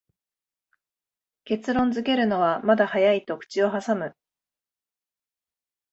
[1.43, 4.15] 結論づけるのはまだ早いと口をはさむ